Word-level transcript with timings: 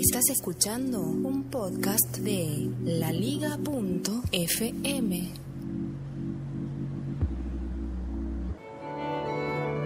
Estás 0.00 0.30
escuchando 0.30 1.00
un 1.00 1.50
podcast 1.50 2.18
de 2.18 2.70
laliga.fm. 2.84 4.12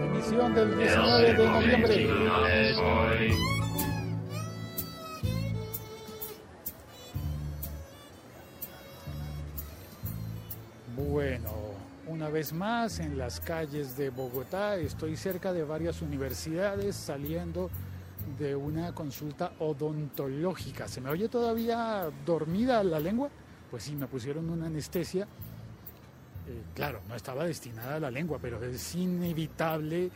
Emisión 0.04 0.54
del 0.54 0.76
19 0.76 1.32
de 1.32 1.46
noviembre. 1.46 2.08
Bueno, 10.94 11.50
una 12.06 12.28
vez 12.28 12.52
más 12.52 12.98
en 12.98 13.16
las 13.16 13.40
calles 13.40 13.96
de 13.96 14.10
Bogotá, 14.10 14.76
estoy 14.76 15.16
cerca 15.16 15.54
de 15.54 15.64
varias 15.64 16.02
universidades 16.02 16.96
saliendo 16.96 17.70
de 18.42 18.56
una 18.56 18.92
consulta 18.92 19.52
odontológica. 19.60 20.88
¿Se 20.88 21.00
me 21.00 21.10
oye 21.10 21.28
todavía 21.28 22.10
dormida 22.26 22.82
la 22.82 22.98
lengua? 22.98 23.30
Pues 23.70 23.84
sí, 23.84 23.94
me 23.94 24.08
pusieron 24.08 24.50
una 24.50 24.66
anestesia. 24.66 25.22
Eh, 26.48 26.62
claro, 26.74 27.00
no 27.08 27.14
estaba 27.14 27.44
destinada 27.44 27.96
a 27.96 28.00
la 28.00 28.10
lengua, 28.10 28.38
pero 28.42 28.62
es 28.62 28.94
inevitable. 28.96 30.06
Eh, 30.06 30.10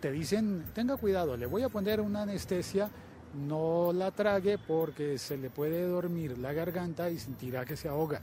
Te 0.00 0.12
dicen, 0.12 0.66
tenga 0.72 0.96
cuidado, 0.96 1.36
le 1.36 1.46
voy 1.46 1.62
a 1.62 1.68
poner 1.68 2.00
una 2.00 2.22
anestesia, 2.22 2.88
no 3.34 3.92
la 3.92 4.12
trague 4.12 4.56
porque 4.58 5.18
se 5.18 5.36
le 5.36 5.50
puede 5.50 5.84
dormir 5.86 6.38
la 6.38 6.52
garganta 6.52 7.10
y 7.10 7.18
sentirá 7.18 7.64
que 7.64 7.76
se 7.76 7.88
ahoga. 7.88 8.20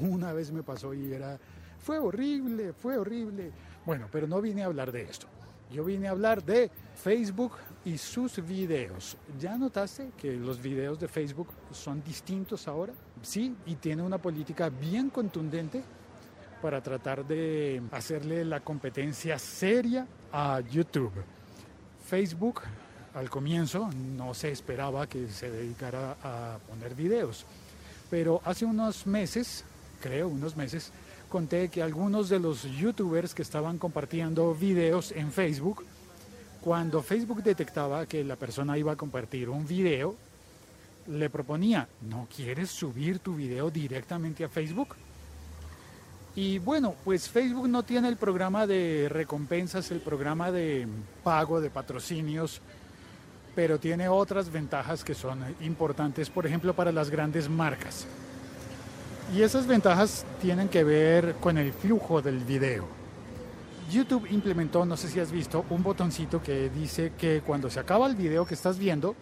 Una 0.00 0.34
vez 0.34 0.52
me 0.52 0.62
pasó 0.62 0.92
y 0.92 1.12
era, 1.14 1.38
fue 1.78 1.98
horrible, 1.98 2.74
fue 2.74 2.98
horrible. 2.98 3.52
Bueno, 3.86 4.06
pero 4.12 4.26
no 4.26 4.42
vine 4.42 4.62
a 4.64 4.66
hablar 4.66 4.92
de 4.92 5.02
esto. 5.02 5.28
Yo 5.70 5.84
vine 5.84 6.08
a 6.08 6.12
hablar 6.12 6.42
de 6.44 6.70
Facebook 6.94 7.52
y 7.84 7.98
sus 7.98 8.44
videos. 8.46 9.16
¿Ya 9.38 9.56
notaste 9.56 10.10
que 10.16 10.32
los 10.32 10.60
videos 10.60 10.98
de 11.00 11.08
Facebook 11.08 11.48
son 11.72 12.02
distintos 12.02 12.68
ahora? 12.68 12.92
Sí, 13.22 13.54
y 13.66 13.74
tiene 13.76 14.02
una 14.02 14.18
política 14.18 14.68
bien 14.68 15.10
contundente 15.10 15.82
para 16.62 16.82
tratar 16.82 17.26
de 17.26 17.82
hacerle 17.92 18.44
la 18.44 18.60
competencia 18.60 19.38
seria 19.38 20.06
a 20.32 20.60
YouTube. 20.60 21.12
Facebook 22.06 22.62
al 23.14 23.30
comienzo 23.30 23.90
no 24.16 24.34
se 24.34 24.50
esperaba 24.50 25.06
que 25.06 25.28
se 25.28 25.50
dedicara 25.50 26.16
a 26.22 26.58
poner 26.68 26.94
videos, 26.94 27.44
pero 28.10 28.40
hace 28.44 28.64
unos 28.64 29.06
meses, 29.06 29.64
creo 30.00 30.28
unos 30.28 30.56
meses, 30.56 30.90
conté 31.28 31.68
que 31.68 31.82
algunos 31.82 32.28
de 32.28 32.38
los 32.38 32.62
youtubers 32.62 33.34
que 33.34 33.42
estaban 33.42 33.78
compartiendo 33.78 34.54
videos 34.54 35.12
en 35.12 35.32
Facebook, 35.32 35.84
cuando 36.60 37.02
Facebook 37.02 37.42
detectaba 37.42 38.06
que 38.06 38.24
la 38.24 38.36
persona 38.36 38.78
iba 38.78 38.92
a 38.92 38.96
compartir 38.96 39.48
un 39.48 39.66
video, 39.66 40.16
le 41.08 41.28
proponía, 41.28 41.88
¿no 42.02 42.26
quieres 42.34 42.70
subir 42.70 43.18
tu 43.18 43.34
video 43.34 43.70
directamente 43.70 44.44
a 44.44 44.48
Facebook? 44.48 44.96
Y 46.36 46.58
bueno, 46.58 46.94
pues 47.04 47.28
Facebook 47.28 47.68
no 47.68 47.82
tiene 47.82 48.08
el 48.08 48.16
programa 48.16 48.66
de 48.66 49.08
recompensas, 49.08 49.90
el 49.90 50.00
programa 50.00 50.50
de 50.50 50.88
pago 51.22 51.60
de 51.60 51.70
patrocinios, 51.70 52.60
pero 53.54 53.78
tiene 53.78 54.08
otras 54.08 54.50
ventajas 54.50 55.04
que 55.04 55.14
son 55.14 55.38
importantes, 55.60 56.30
por 56.30 56.46
ejemplo, 56.46 56.74
para 56.74 56.90
las 56.90 57.08
grandes 57.08 57.48
marcas. 57.48 58.06
Y 59.32 59.42
esas 59.42 59.66
ventajas 59.66 60.24
tienen 60.40 60.68
que 60.68 60.84
ver 60.84 61.36
con 61.40 61.56
el 61.58 61.72
flujo 61.72 62.20
del 62.20 62.38
video. 62.44 62.86
YouTube 63.90 64.26
implementó, 64.30 64.84
no 64.84 64.96
sé 64.96 65.08
si 65.08 65.20
has 65.20 65.32
visto, 65.32 65.64
un 65.70 65.82
botoncito 65.82 66.42
que 66.42 66.70
dice 66.70 67.12
que 67.18 67.42
cuando 67.44 67.70
se 67.70 67.80
acaba 67.80 68.06
el 68.06 68.16
video 68.16 68.46
que 68.46 68.54
estás 68.54 68.78
viendo, 68.78 69.14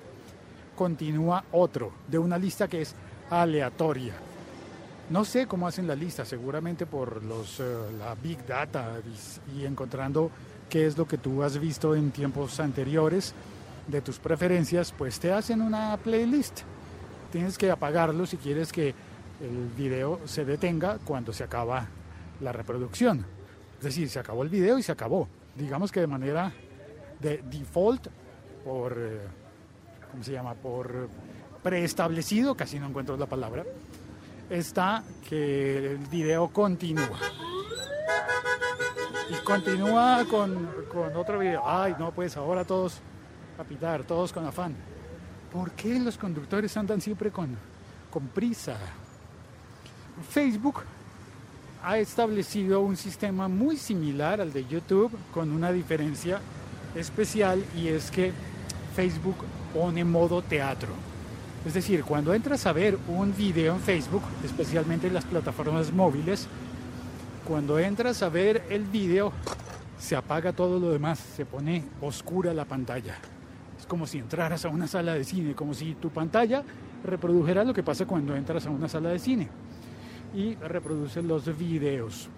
continúa 0.77 1.45
otro 1.53 1.93
de 2.09 2.19
una 2.19 2.39
lista 2.39 2.69
que 2.69 2.83
es 2.83 2.95
aleatoria. 3.31 4.15
No 5.11 5.25
sé 5.25 5.47
cómo 5.47 5.67
hacen 5.67 5.87
la 5.87 5.95
lista, 5.95 6.25
seguramente 6.25 6.87
por 6.87 7.23
los, 7.23 7.61
eh, 7.61 7.65
la 7.99 8.15
Big 8.15 8.45
Data 8.47 9.01
y, 9.55 9.61
y 9.61 9.67
encontrando 9.67 10.31
qué 10.69 10.87
es 10.87 10.97
lo 10.97 11.07
que 11.07 11.19
tú 11.19 11.43
has 11.43 11.59
visto 11.59 11.95
en 11.95 12.11
tiempos 12.13 12.61
anteriores 12.61 13.35
de 13.87 14.01
tus 14.01 14.19
preferencias, 14.19 14.93
pues 14.97 15.19
te 15.19 15.33
hacen 15.33 15.61
una 15.61 15.97
playlist. 15.97 16.61
Tienes 17.31 17.59
que 17.59 17.71
apagarlo 17.71 18.27
si 18.27 18.37
quieres 18.37 18.73
que 18.73 18.95
el 19.43 19.69
video 19.77 20.21
se 20.25 20.45
detenga 20.45 20.99
cuando 21.05 21.33
se 21.33 21.45
acaba 21.45 21.87
la 22.41 22.53
reproducción. 22.53 23.25
Es 23.79 23.85
decir, 23.85 24.09
se 24.09 24.21
acabó 24.21 24.43
el 24.43 24.49
video 24.49 24.79
y 24.79 24.83
se 24.83 24.93
acabó. 24.93 25.29
Digamos 25.57 25.91
que 25.91 26.01
de 26.01 26.07
manera 26.07 26.53
de 27.21 27.43
default, 27.51 28.07
por, 28.65 28.97
eh, 28.97 29.21
¿cómo 30.11 30.23
se 30.23 30.33
llama? 30.33 30.55
Por 30.55 31.09
preestablecido, 31.63 32.57
casi 32.57 32.79
no 32.79 32.89
encuentro 32.89 33.17
la 33.17 33.27
palabra, 33.27 33.65
está 34.49 35.03
que 35.29 35.93
el 35.93 35.99
video 35.99 36.49
continúa. 36.49 37.19
Y 39.31 39.35
continúa 39.45 40.25
con, 40.29 40.69
con 40.93 41.17
otro 41.17 41.39
video. 41.39 41.63
Ay, 41.65 41.95
no, 41.99 42.13
pues 42.13 42.37
ahora 42.37 42.65
todos 42.65 43.01
a 43.59 43.65
pitar, 43.65 44.05
todos 44.05 44.33
con 44.33 44.47
afán. 44.47 44.75
¿Por 45.53 45.73
qué 45.73 45.99
los 45.99 46.17
conductores 46.17 46.77
andan 46.77 47.01
siempre 47.01 47.31
con, 47.31 47.57
con 48.11 48.29
prisa? 48.29 48.77
Facebook 50.21 50.83
ha 51.83 51.99
establecido 51.99 52.81
un 52.81 52.97
sistema 52.97 53.49
muy 53.49 53.77
similar 53.77 54.41
al 54.41 54.53
de 54.53 54.67
YouTube 54.67 55.11
con 55.33 55.51
una 55.51 55.73
diferencia 55.73 56.41
especial 56.95 57.65
y 57.77 57.89
es 57.89 58.11
que 58.11 58.33
Facebook 58.95 59.37
pone 59.75 60.05
modo 60.05 60.43
teatro. 60.43 60.91
Es 61.67 61.75
decir, 61.75 62.05
cuando 62.05 62.35
entras 62.35 62.67
a 62.67 62.73
ver 62.73 62.99
un 63.09 63.35
video 63.35 63.75
en 63.75 63.81
Facebook, 63.81 64.23
especialmente 64.45 65.07
en 65.07 65.15
las 65.15 65.25
plataformas 65.25 65.93
móviles, 65.93 66.47
cuando 67.47 67.79
entras 67.79 68.23
a 68.23 68.29
ver 68.29 68.65
el 68.69 68.85
video, 68.85 69.33
se 69.99 70.15
apaga 70.15 70.53
todo 70.53 70.79
lo 70.79 70.91
demás, 70.91 71.19
se 71.19 71.47
pone 71.47 71.85
oscura 72.01 72.53
la 72.53 72.65
pantalla. 72.65 73.17
Es 73.79 73.87
como 73.87 74.07
si 74.07 74.19
entraras 74.19 74.65
a 74.65 74.69
una 74.69 74.87
sala 74.87 75.15
de 75.15 75.25
cine, 75.25 75.55
como 75.55 75.75
si 75.75 75.95
tu 75.95 76.11
pantalla 76.11 76.63
reprodujera 77.05 77.65
lo 77.65 77.75
que 77.75 77.83
pasa 77.83 78.07
cuando 78.07 78.37
entras 78.37 78.67
a 78.67 78.71
una 78.71 78.89
sala 78.89 79.09
de 79.09 79.19
cine 79.19 79.62
y 80.35 80.55
reproduce 80.57 81.23
los 81.23 81.57
videos. 81.57 82.29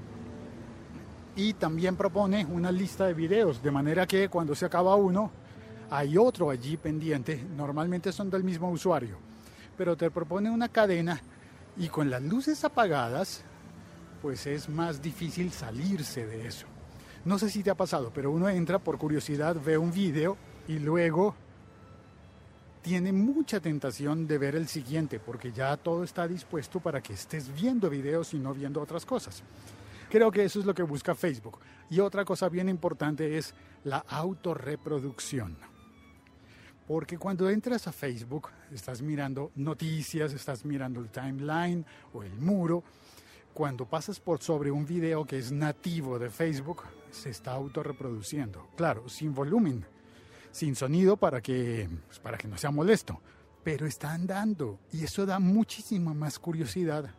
Y 1.37 1.55
también 1.55 1.97
propone 1.97 2.44
una 2.44 2.71
lista 2.71 3.06
de 3.06 3.15
videos, 3.15 3.62
de 3.62 3.71
manera 3.71 4.06
que 4.06 4.28
cuando 4.28 4.55
se 4.55 4.66
acaba 4.66 4.94
uno, 4.94 5.31
hay 5.91 6.16
otro 6.16 6.50
allí 6.50 6.77
pendiente, 6.77 7.44
normalmente 7.56 8.12
son 8.12 8.31
del 8.31 8.44
mismo 8.44 8.71
usuario, 8.71 9.16
pero 9.77 9.97
te 9.97 10.10
propone 10.10 10.50
una 10.50 10.69
cadena 10.69 11.21
y 11.77 11.88
con 11.88 12.10
las 12.10 12.22
luces 12.22 12.65
apagadas, 12.65 13.43
pues 14.22 14.47
es 14.47 14.69
más 14.69 15.03
difícil 15.03 15.50
salirse 15.50 16.26
de 16.26 16.47
eso. 16.47 16.66
No 17.25 17.38
sé 17.38 17.49
si 17.49 17.62
te 17.62 17.71
ha 17.71 17.75
pasado, 17.75 18.12
pero 18.15 18.31
uno 18.31 18.49
entra 18.49 18.78
por 18.78 18.99
curiosidad, 18.99 19.56
ve 19.65 19.78
un 19.78 19.93
video 19.93 20.37
y 20.69 20.78
luego 20.78 21.34
tiene 22.84 23.15
mucha 23.15 23.61
tentación 23.61 24.27
de 24.27 24.37
ver 24.37 24.55
el 24.55 24.69
siguiente, 24.69 25.19
porque 25.19 25.53
ya 25.53 25.75
todo 25.78 26.05
está 26.05 26.28
dispuesto 26.28 26.81
para 26.81 27.03
que 27.03 27.15
estés 27.15 27.50
viendo 27.55 27.89
videos 27.89 28.34
y 28.34 28.39
no 28.39 28.53
viendo 28.53 28.83
otras 28.83 29.06
cosas. 29.06 29.43
Creo 30.11 30.31
que 30.31 30.45
eso 30.45 30.61
es 30.61 30.67
lo 30.67 30.75
que 30.75 30.83
busca 30.83 31.15
Facebook. 31.15 31.61
Y 31.89 32.00
otra 32.00 32.27
cosa 32.27 32.50
bien 32.50 32.69
importante 32.69 33.39
es 33.39 33.55
la 33.84 34.05
autorreproducción. 34.06 35.56
Porque 36.87 37.17
cuando 37.17 37.49
entras 37.49 37.89
a 37.89 37.93
Facebook, 37.93 38.50
estás 38.71 39.00
mirando 39.00 39.50
noticias, 39.55 40.34
estás 40.34 40.67
mirando 40.67 41.00
el 41.00 41.09
timeline 41.09 41.87
o 42.12 42.23
el 42.23 42.34
muro. 42.39 42.84
Cuando 43.55 43.87
pasas 43.87 44.21
por 44.21 44.43
sobre 44.43 44.71
un 44.71 44.84
video 44.84 45.25
que 45.25 45.39
es 45.39 45.50
nativo 45.50 46.19
de 46.19 46.28
Facebook, 46.28 46.83
se 47.11 47.31
está 47.31 47.53
autorreproduciendo. 47.53 48.69
Claro, 48.77 49.09
sin 49.09 49.33
volumen, 49.33 49.87
sin 50.54 50.76
sonido 50.76 51.16
para 51.16 51.42
que, 51.42 51.88
pues, 52.06 52.20
para 52.20 52.38
que 52.38 52.47
no 52.47 52.56
sea 52.56 52.70
molesto. 52.70 53.20
Pero 53.65 53.87
está 53.87 54.12
andando 54.12 54.79
y 54.93 55.02
eso 55.02 55.26
da 55.26 55.40
muchísima 55.40 56.14
más 56.14 56.38
curiosidad 56.38 57.11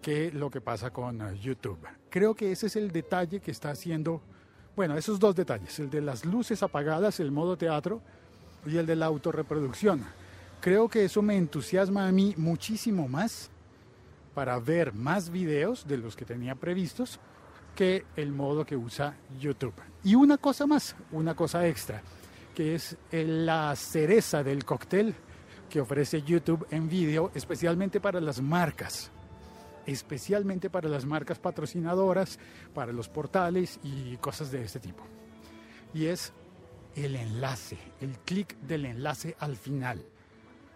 que 0.00 0.32
lo 0.32 0.48
que 0.48 0.62
pasa 0.62 0.90
con 0.90 1.20
uh, 1.20 1.34
YouTube. 1.34 1.78
Creo 2.08 2.34
que 2.34 2.50
ese 2.50 2.68
es 2.68 2.76
el 2.76 2.90
detalle 2.90 3.40
que 3.40 3.50
está 3.50 3.70
haciendo, 3.70 4.22
bueno, 4.74 4.96
esos 4.96 5.18
dos 5.18 5.34
detalles, 5.34 5.78
el 5.78 5.90
de 5.90 6.00
las 6.00 6.24
luces 6.24 6.62
apagadas, 6.62 7.20
el 7.20 7.30
modo 7.30 7.58
teatro 7.58 8.00
y 8.64 8.78
el 8.78 8.86
de 8.86 8.96
la 8.96 9.06
autorreproducción. 9.06 10.02
Creo 10.62 10.88
que 10.88 11.04
eso 11.04 11.20
me 11.20 11.36
entusiasma 11.36 12.08
a 12.08 12.12
mí 12.12 12.32
muchísimo 12.38 13.08
más 13.08 13.50
para 14.34 14.58
ver 14.58 14.94
más 14.94 15.28
videos 15.28 15.86
de 15.86 15.98
los 15.98 16.16
que 16.16 16.24
tenía 16.24 16.54
previstos 16.54 17.20
que 17.74 18.06
el 18.16 18.32
modo 18.32 18.64
que 18.64 18.76
usa 18.76 19.16
YouTube. 19.38 19.74
Y 20.02 20.14
una 20.14 20.38
cosa 20.38 20.66
más, 20.66 20.96
una 21.12 21.34
cosa 21.36 21.66
extra, 21.66 22.02
que 22.58 22.74
es 22.74 22.96
la 23.12 23.76
cereza 23.76 24.42
del 24.42 24.64
cóctel 24.64 25.14
que 25.70 25.80
ofrece 25.80 26.22
YouTube 26.22 26.66
en 26.72 26.88
vídeo, 26.88 27.30
especialmente 27.36 28.00
para 28.00 28.20
las 28.20 28.42
marcas, 28.42 29.12
especialmente 29.86 30.68
para 30.68 30.88
las 30.88 31.04
marcas 31.04 31.38
patrocinadoras, 31.38 32.40
para 32.74 32.90
los 32.90 33.08
portales 33.08 33.78
y 33.84 34.16
cosas 34.16 34.50
de 34.50 34.64
este 34.64 34.80
tipo. 34.80 35.04
Y 35.94 36.06
es 36.06 36.32
el 36.96 37.14
enlace, 37.14 37.78
el 38.00 38.18
clic 38.24 38.58
del 38.58 38.86
enlace 38.86 39.36
al 39.38 39.56
final. 39.56 40.04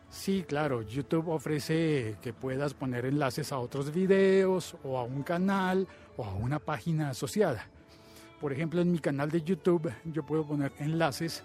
Sí, 0.08 0.44
claro, 0.46 0.82
YouTube 0.82 1.30
ofrece 1.30 2.16
que 2.22 2.32
puedas 2.32 2.74
poner 2.74 3.06
enlaces 3.06 3.50
a 3.50 3.58
otros 3.58 3.92
videos 3.92 4.76
o 4.84 4.98
a 4.98 5.02
un 5.02 5.24
canal 5.24 5.88
o 6.16 6.24
a 6.24 6.32
una 6.32 6.60
página 6.60 7.10
asociada. 7.10 7.66
Por 8.40 8.52
ejemplo, 8.52 8.80
en 8.80 8.92
mi 8.92 9.00
canal 9.00 9.32
de 9.32 9.42
YouTube 9.42 9.92
yo 10.04 10.24
puedo 10.24 10.46
poner 10.46 10.70
enlaces 10.78 11.42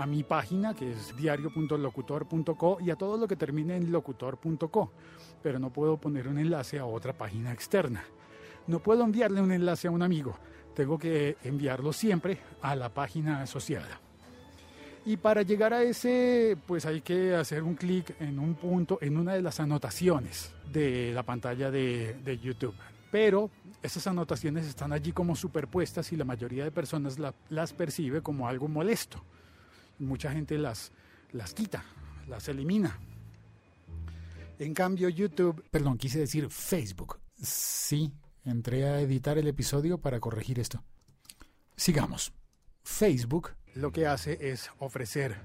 a 0.00 0.06
mi 0.06 0.22
página 0.22 0.74
que 0.74 0.92
es 0.92 1.14
diario.locutor.co 1.16 2.78
y 2.80 2.90
a 2.90 2.96
todo 2.96 3.18
lo 3.18 3.28
que 3.28 3.36
termine 3.36 3.76
en 3.76 3.92
locutor.co, 3.92 4.92
pero 5.42 5.58
no 5.58 5.70
puedo 5.70 5.98
poner 5.98 6.26
un 6.26 6.38
enlace 6.38 6.78
a 6.78 6.86
otra 6.86 7.12
página 7.12 7.52
externa. 7.52 8.04
No 8.66 8.78
puedo 8.78 9.04
enviarle 9.04 9.42
un 9.42 9.52
enlace 9.52 9.88
a 9.88 9.90
un 9.90 10.02
amigo, 10.02 10.36
tengo 10.74 10.98
que 10.98 11.36
enviarlo 11.44 11.92
siempre 11.92 12.38
a 12.62 12.74
la 12.74 12.88
página 12.88 13.42
asociada. 13.42 14.00
Y 15.04 15.16
para 15.16 15.42
llegar 15.42 15.72
a 15.72 15.82
ese, 15.82 16.56
pues 16.66 16.86
hay 16.86 17.00
que 17.00 17.34
hacer 17.34 17.62
un 17.62 17.74
clic 17.74 18.14
en 18.20 18.38
un 18.38 18.54
punto, 18.54 18.98
en 19.00 19.16
una 19.16 19.34
de 19.34 19.42
las 19.42 19.60
anotaciones 19.60 20.52
de 20.72 21.12
la 21.12 21.22
pantalla 21.22 21.70
de, 21.70 22.16
de 22.22 22.38
YouTube. 22.38 22.74
Pero 23.10 23.50
esas 23.82 24.06
anotaciones 24.06 24.66
están 24.66 24.92
allí 24.92 25.12
como 25.12 25.36
superpuestas 25.36 26.12
y 26.12 26.16
la 26.16 26.24
mayoría 26.24 26.64
de 26.64 26.70
personas 26.70 27.18
las 27.48 27.72
percibe 27.72 28.22
como 28.22 28.46
algo 28.46 28.68
molesto. 28.68 29.22
Mucha 30.00 30.32
gente 30.32 30.58
las, 30.58 30.92
las 31.32 31.54
quita, 31.54 31.84
las 32.28 32.48
elimina. 32.48 32.98
En 34.58 34.74
cambio, 34.74 35.08
YouTube, 35.08 35.64
perdón, 35.70 35.96
quise 35.96 36.18
decir 36.18 36.50
Facebook. 36.50 37.18
Sí, 37.40 38.12
entré 38.44 38.84
a 38.84 39.00
editar 39.00 39.38
el 39.38 39.46
episodio 39.46 39.98
para 39.98 40.20
corregir 40.20 40.58
esto. 40.58 40.82
Sigamos. 41.76 42.32
Facebook 42.82 43.52
lo 43.74 43.92
que 43.92 44.06
hace 44.06 44.38
es 44.40 44.70
ofrecer 44.78 45.36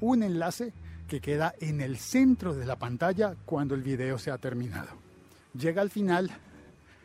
un 0.00 0.22
enlace 0.22 0.72
que 1.08 1.20
queda 1.20 1.54
en 1.60 1.80
el 1.80 1.98
centro 1.98 2.54
de 2.54 2.66
la 2.66 2.78
pantalla 2.78 3.34
cuando 3.44 3.74
el 3.74 3.82
video 3.82 4.18
se 4.18 4.30
ha 4.30 4.38
terminado. 4.38 4.90
Llega 5.54 5.82
al 5.82 5.90
final 5.90 6.30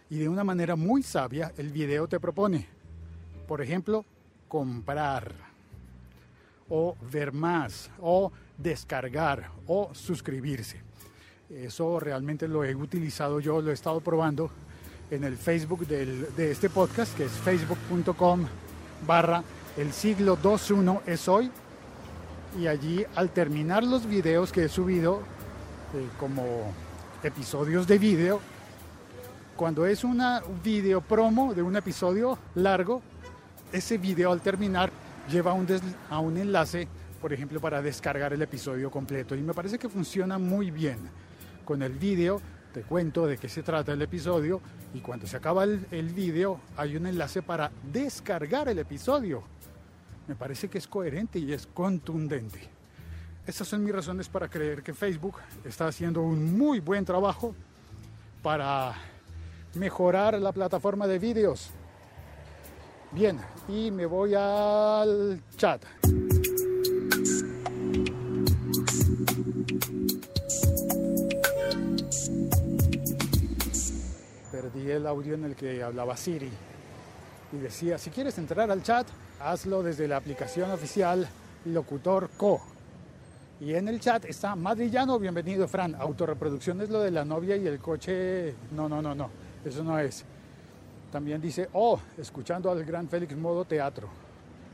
y 0.09 0.19
de 0.19 0.29
una 0.29 0.43
manera 0.43 0.75
muy 0.75 1.01
sabia 1.01 1.51
el 1.57 1.71
video 1.71 2.07
te 2.07 2.19
propone, 2.19 2.67
por 3.47 3.61
ejemplo, 3.61 4.05
comprar 4.47 5.33
o 6.69 6.95
ver 7.11 7.31
más 7.31 7.89
o 7.99 8.31
descargar 8.57 9.51
o 9.67 9.91
suscribirse. 9.93 10.81
Eso 11.49 11.99
realmente 11.99 12.47
lo 12.47 12.63
he 12.63 12.73
utilizado 12.75 13.39
yo, 13.39 13.61
lo 13.61 13.71
he 13.71 13.73
estado 13.73 14.01
probando 14.01 14.49
en 15.11 15.23
el 15.23 15.37
Facebook 15.37 15.85
de 15.85 16.51
este 16.51 16.69
podcast, 16.69 17.15
que 17.15 17.25
es 17.25 17.31
facebook.com 17.31 18.45
barra 19.05 19.43
el 19.77 19.91
siglo 19.91 20.37
2.1 20.37 21.01
es 21.05 21.27
hoy 21.27 21.51
y 22.57 22.67
allí 22.67 23.05
al 23.15 23.29
terminar 23.31 23.83
los 23.83 24.05
videos 24.05 24.51
que 24.51 24.65
he 24.65 24.69
subido 24.69 25.19
eh, 25.93 26.07
como 26.17 26.73
episodios 27.23 27.85
de 27.85 27.97
video, 27.97 28.39
cuando 29.57 29.85
es 29.85 30.03
una 30.03 30.41
video 30.63 31.01
promo 31.01 31.53
de 31.53 31.61
un 31.61 31.75
episodio 31.75 32.37
largo, 32.55 33.01
ese 33.73 33.97
video 33.97 34.31
al 34.31 34.39
terminar 34.39 34.91
lleva 35.29 35.51
a 35.51 36.19
un 36.19 36.37
enlace, 36.37 36.87
por 37.21 37.33
ejemplo, 37.33 37.59
para 37.59 37.81
descargar 37.81 38.33
el 38.33 38.41
episodio 38.41 38.91
completo. 38.91 39.35
Y 39.35 39.41
me 39.41 39.53
parece 39.53 39.77
que 39.77 39.89
funciona 39.89 40.37
muy 40.37 40.71
bien. 40.71 40.97
Con 41.63 41.81
el 41.81 41.93
video 41.93 42.41
te 42.73 42.81
cuento 42.81 43.25
de 43.25 43.37
qué 43.37 43.49
se 43.49 43.63
trata 43.63 43.93
el 43.93 44.01
episodio 44.01 44.61
y 44.93 44.99
cuando 44.99 45.25
se 45.27 45.37
acaba 45.37 45.63
el, 45.63 45.85
el 45.91 46.09
video 46.09 46.59
hay 46.77 46.97
un 46.97 47.07
enlace 47.07 47.41
para 47.41 47.71
descargar 47.91 48.67
el 48.67 48.79
episodio 48.79 49.43
me 50.27 50.35
parece 50.35 50.67
que 50.69 50.77
es 50.77 50.87
coherente 50.87 51.39
y 51.39 51.53
es 51.53 51.67
contundente. 51.67 52.59
Estas 53.45 53.67
son 53.67 53.83
mis 53.83 53.93
razones 53.93 54.27
para 54.27 54.47
creer 54.47 54.81
que 54.81 54.93
Facebook 54.93 55.35
está 55.63 55.87
haciendo 55.87 56.21
un 56.21 56.57
muy 56.57 56.79
buen 56.79 57.05
trabajo 57.05 57.53
para 58.41 58.93
mejorar 59.75 60.39
la 60.39 60.51
plataforma 60.51 61.05
de 61.05 61.19
vídeos. 61.19 61.69
Bien, 63.11 63.39
y 63.67 63.91
me 63.91 64.05
voy 64.05 64.33
al 64.35 65.41
chat. 65.55 65.81
Perdí 74.51 74.91
el 74.91 75.07
audio 75.07 75.35
en 75.35 75.45
el 75.45 75.55
que 75.55 75.81
hablaba 75.81 76.17
Siri 76.17 76.49
y 77.53 77.57
decía, 77.57 77.97
si 77.97 78.09
quieres 78.09 78.37
entrar 78.37 78.69
al 78.69 78.83
chat, 78.83 79.07
hazlo 79.39 79.81
desde 79.81 80.07
la 80.07 80.17
aplicación 80.17 80.71
oficial 80.71 81.27
Locutor 81.65 82.29
Co. 82.37 82.61
Y 83.61 83.73
en 83.73 83.87
el 83.87 84.01
chat 84.01 84.25
está 84.25 84.55
Madrillano, 84.55 85.17
bienvenido 85.17 85.67
Fran. 85.67 85.95
Autorreproducción 85.95 86.81
es 86.81 86.89
lo 86.89 86.99
de 86.99 87.11
la 87.11 87.23
novia 87.23 87.55
y 87.55 87.65
el 87.65 87.79
coche. 87.79 88.53
No, 88.71 88.89
no, 88.89 89.01
no, 89.01 89.15
no, 89.15 89.29
eso 89.63 89.83
no 89.83 89.97
es. 89.97 90.25
También 91.11 91.41
dice, 91.41 91.69
oh, 91.73 91.99
escuchando 92.17 92.69
al 92.69 92.83
gran 92.83 93.07
Félix 93.07 93.35
modo 93.35 93.65
teatro. 93.65 94.07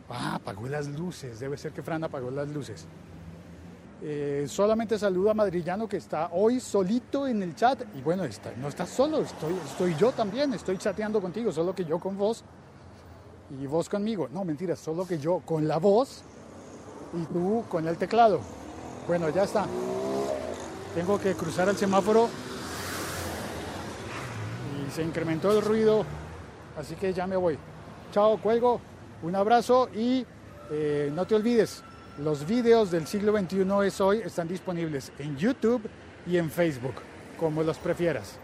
Ah, 0.09 0.35
apagó 0.35 0.67
las 0.67 0.87
luces, 0.87 1.39
debe 1.39 1.57
ser 1.57 1.71
que 1.71 1.81
Fran 1.81 2.03
apagó 2.03 2.31
las 2.31 2.49
luces. 2.49 2.85
Eh, 4.03 4.45
solamente 4.47 4.97
saluda 4.97 5.31
a 5.31 5.33
Madrillano 5.35 5.87
que 5.87 5.97
está 5.97 6.29
hoy 6.33 6.59
solito 6.59 7.27
en 7.27 7.43
el 7.43 7.55
chat. 7.55 7.83
Y 7.95 8.01
bueno, 8.01 8.23
está, 8.23 8.51
no 8.57 8.67
estás 8.67 8.89
solo, 8.89 9.21
estoy, 9.21 9.53
estoy 9.65 9.95
yo 9.95 10.11
también, 10.11 10.53
estoy 10.53 10.77
chateando 10.77 11.21
contigo, 11.21 11.51
solo 11.51 11.75
que 11.75 11.85
yo 11.85 11.99
con 11.99 12.17
vos 12.17 12.43
y 13.61 13.67
vos 13.67 13.87
conmigo. 13.87 14.27
No, 14.31 14.43
mentira, 14.43 14.75
solo 14.75 15.05
que 15.05 15.19
yo 15.19 15.41
con 15.45 15.67
la 15.67 15.77
voz 15.77 16.23
y 17.13 17.25
tú 17.31 17.63
con 17.69 17.87
el 17.87 17.97
teclado. 17.97 18.39
Bueno, 19.07 19.29
ya 19.29 19.43
está. 19.43 19.65
Tengo 20.95 21.19
que 21.19 21.35
cruzar 21.35 21.69
el 21.69 21.77
semáforo 21.77 22.27
y 24.75 24.91
se 24.91 25.03
incrementó 25.03 25.51
el 25.51 25.61
ruido, 25.61 26.05
así 26.81 26.95
que 26.95 27.13
ya 27.13 27.25
me 27.25 27.37
voy. 27.37 27.57
Chao, 28.11 28.37
cuelgo, 28.37 28.81
un 29.23 29.35
abrazo 29.35 29.89
y 29.95 30.25
eh, 30.71 31.11
no 31.15 31.25
te 31.25 31.35
olvides, 31.35 31.83
los 32.17 32.45
vídeos 32.45 32.91
del 32.91 33.07
siglo 33.07 33.37
XXI 33.37 33.65
es 33.85 34.01
hoy 34.01 34.19
están 34.19 34.47
disponibles 34.47 35.11
en 35.17 35.37
YouTube 35.37 35.81
y 36.27 36.37
en 36.37 36.51
Facebook, 36.51 36.95
como 37.39 37.63
los 37.63 37.77
prefieras. 37.77 38.37